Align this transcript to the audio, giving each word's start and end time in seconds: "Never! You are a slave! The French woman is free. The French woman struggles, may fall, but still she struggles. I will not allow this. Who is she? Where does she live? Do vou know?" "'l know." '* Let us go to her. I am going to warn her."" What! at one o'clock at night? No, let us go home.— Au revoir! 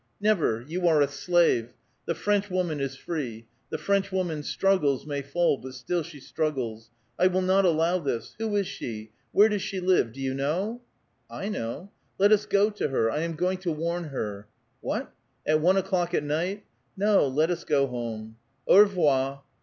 "Never! 0.29 0.65
You 0.67 0.87
are 0.87 0.99
a 1.03 1.07
slave! 1.07 1.73
The 2.07 2.15
French 2.15 2.49
woman 2.49 2.79
is 2.79 2.95
free. 2.95 3.45
The 3.69 3.77
French 3.77 4.11
woman 4.11 4.41
struggles, 4.41 5.05
may 5.05 5.21
fall, 5.21 5.59
but 5.59 5.75
still 5.75 6.01
she 6.01 6.19
struggles. 6.19 6.89
I 7.19 7.27
will 7.27 7.43
not 7.43 7.65
allow 7.65 7.99
this. 7.99 8.33
Who 8.39 8.55
is 8.55 8.65
she? 8.65 9.11
Where 9.31 9.47
does 9.47 9.61
she 9.61 9.79
live? 9.79 10.11
Do 10.11 10.19
vou 10.31 10.35
know?" 10.35 10.81
"'l 11.29 11.51
know." 11.51 11.91
'* 12.03 12.17
Let 12.17 12.31
us 12.31 12.47
go 12.47 12.71
to 12.71 12.89
her. 12.89 13.11
I 13.11 13.19
am 13.19 13.35
going 13.35 13.59
to 13.59 13.71
warn 13.71 14.05
her."" 14.05 14.47
What! 14.81 15.13
at 15.45 15.61
one 15.61 15.77
o'clock 15.77 16.15
at 16.15 16.23
night? 16.23 16.63
No, 16.97 17.27
let 17.27 17.51
us 17.51 17.63
go 17.63 17.85
home.— 17.85 18.37
Au 18.67 18.79
revoir! 18.79 19.43